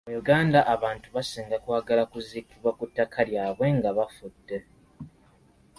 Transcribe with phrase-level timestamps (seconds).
[0.07, 4.57] Mu Uganda abantu basinga kwagala kuziikibwa ku ttaka lyabwe nga bafudde.